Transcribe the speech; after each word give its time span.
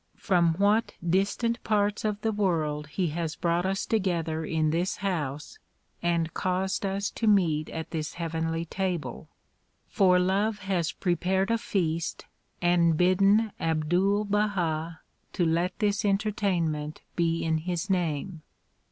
From 0.17 0.55
what 0.55 0.93
distant 1.07 1.63
parts 1.63 2.03
of 2.03 2.19
the 2.21 2.31
world 2.31 2.87
he 2.87 3.09
has 3.09 3.35
brought 3.35 3.67
us 3.67 3.85
together 3.85 4.43
in 4.43 4.71
this 4.71 4.95
house 5.05 5.59
and 6.01 6.33
caused 6.33 6.87
us 6.87 7.11
to 7.11 7.27
meet 7.27 7.69
at 7.69 7.91
this 7.91 8.15
heavenly 8.15 8.65
table; 8.65 9.29
for 9.87 10.17
love 10.17 10.61
has 10.61 10.91
prepared 10.91 11.51
a 11.51 11.59
feast 11.59 12.25
and 12.63 12.97
bidden 12.97 13.51
Abdul 13.59 14.25
Baha 14.25 15.01
to 15.33 15.45
let 15.45 15.77
this 15.77 16.03
entertainment 16.03 17.01
be 17.15 17.43
in 17.43 17.59
his 17.59 17.87
name. 17.87 18.41